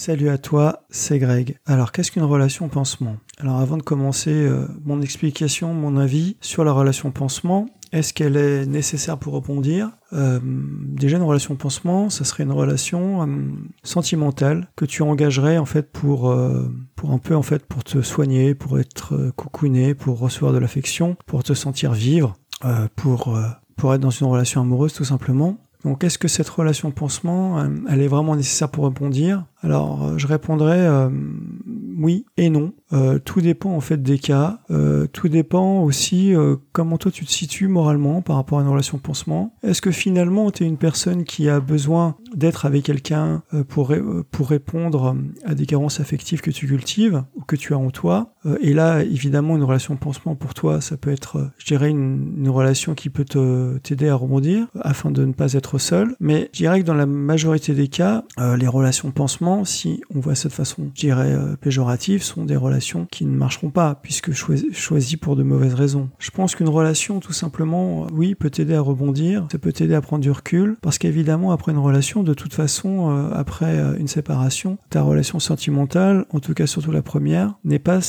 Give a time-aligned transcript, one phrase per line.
[0.00, 1.58] Salut à toi, c'est Greg.
[1.66, 3.16] Alors qu'est-ce qu'une relation pansement?
[3.38, 8.36] Alors avant de commencer euh, mon explication, mon avis sur la relation pansement, est-ce qu'elle
[8.36, 9.90] est nécessaire pour rebondir?
[10.12, 10.38] Euh,
[10.84, 13.26] Déjà une relation pansement, ça serait une relation euh,
[13.82, 16.32] sentimentale que tu engagerais en fait pour
[16.94, 21.16] pour un peu en fait pour te soigner, pour être coucouné, pour recevoir de l'affection,
[21.26, 22.34] pour te sentir vivre,
[22.94, 23.36] pour
[23.74, 25.58] pour être dans une relation amoureuse tout simplement.
[25.84, 29.44] Donc est-ce que cette relation pansement, elle est vraiment nécessaire pour rebondir?
[29.62, 30.88] Alors je répondrais
[31.96, 32.72] oui et non.
[32.92, 34.60] Euh, tout dépend en fait des cas.
[34.70, 38.68] Euh, tout dépend aussi euh, comment toi tu te situes moralement par rapport à une
[38.68, 39.54] relation pansement.
[39.62, 43.94] Est-ce que finalement tu es une personne qui a besoin d'être avec quelqu'un pour,
[44.30, 48.32] pour répondre à des carences affectives que tu cultives ou que tu as en toi?
[48.60, 52.48] Et là, évidemment, une relation pansement pour toi, ça peut être, je dirais, une, une
[52.48, 53.24] relation qui peut
[53.82, 56.14] t'aider à rebondir afin de ne pas être seul.
[56.20, 60.34] Mais je dirais que dans la majorité des cas, les relations pansement, si on voit
[60.34, 62.77] cette façon, je dirais, péjorative, sont des relations
[63.10, 66.08] qui ne marcheront pas puisque choisies pour de mauvaises raisons.
[66.18, 70.00] Je pense qu'une relation, tout simplement, oui, peut t'aider à rebondir, ça peut t'aider à
[70.00, 74.08] prendre du recul, parce qu'évidemment, après une relation, de toute façon, euh, après euh, une
[74.08, 78.00] séparation, ta relation sentimentale, en tout cas surtout la première, n'est pas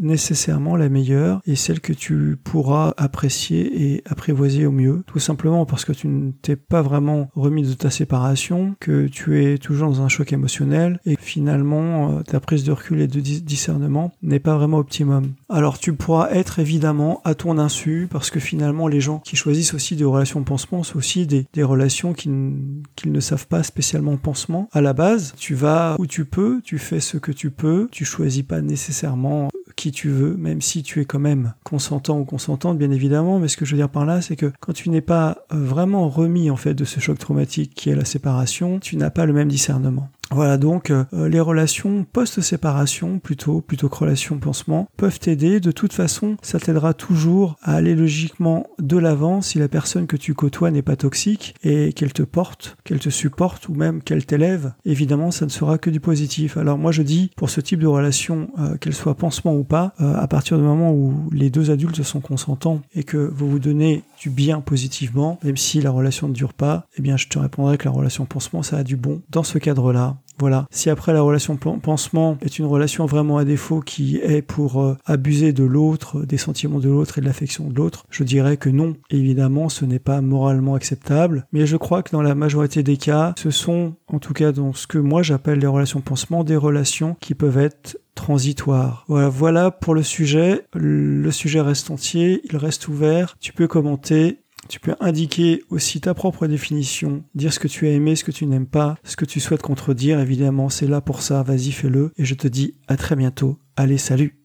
[0.00, 5.66] nécessairement la meilleure et celle que tu pourras apprécier et apprivoiser au mieux, tout simplement
[5.66, 9.90] parce que tu ne t'es pas vraiment remis de ta séparation, que tu es toujours
[9.90, 14.40] dans un choc émotionnel et finalement, euh, ta prise de recul et de discernement n'est
[14.40, 15.32] pas vraiment optimum.
[15.48, 19.74] Alors tu pourras être évidemment à ton insu parce que finalement les gens qui choisissent
[19.74, 24.68] aussi des relations pansement sont aussi des, relations qu'ils ne savent pas spécialement pansement.
[24.72, 28.04] À la base, tu vas où tu peux, tu fais ce que tu peux, tu
[28.04, 32.78] choisis pas nécessairement qui tu veux, même si tu es quand même consentant ou consentante,
[32.78, 33.38] bien évidemment.
[33.38, 36.08] Mais ce que je veux dire par là, c'est que quand tu n'es pas vraiment
[36.08, 39.32] remis en fait de ce choc traumatique qui est la séparation, tu n'as pas le
[39.32, 40.08] même discernement.
[40.34, 45.60] Voilà donc euh, les relations post-séparation plutôt plutôt que relations pansement peuvent t'aider.
[45.60, 50.16] De toute façon, ça t'aidera toujours à aller logiquement de l'avant si la personne que
[50.16, 54.26] tu côtoies n'est pas toxique et qu'elle te porte, qu'elle te supporte ou même qu'elle
[54.26, 54.72] t'élève.
[54.84, 56.56] Évidemment, ça ne sera que du positif.
[56.56, 59.94] Alors moi je dis pour ce type de relation, euh, qu'elle soit pansement ou pas,
[60.00, 63.60] euh, à partir du moment où les deux adultes sont consentants et que vous vous
[63.60, 67.38] donnez du bien positivement, même si la relation ne dure pas, eh bien je te
[67.38, 69.22] répondrai que la relation pansement ça a du bon.
[69.30, 70.66] Dans ce cadre-là, voilà.
[70.70, 74.96] Si après la relation pansement est une relation vraiment à défaut qui est pour euh,
[75.06, 78.68] abuser de l'autre, des sentiments de l'autre et de l'affection de l'autre, je dirais que
[78.68, 78.94] non.
[79.10, 81.46] Évidemment, ce n'est pas moralement acceptable.
[81.52, 84.72] Mais je crois que dans la majorité des cas, ce sont, en tout cas dans
[84.72, 89.04] ce que moi j'appelle les relations pansement, des relations qui peuvent être transitoires.
[89.08, 90.66] Voilà, voilà pour le sujet.
[90.74, 93.36] Le sujet reste entier, il reste ouvert.
[93.40, 94.38] Tu peux commenter,
[94.68, 98.32] tu peux indiquer aussi ta propre définition, dire ce que tu as aimé, ce que
[98.32, 100.20] tu n'aimes pas, ce que tu souhaites contredire.
[100.20, 101.42] Évidemment, c'est là pour ça.
[101.42, 102.12] Vas-y, fais-le.
[102.16, 103.58] Et je te dis à très bientôt.
[103.76, 104.43] Allez, salut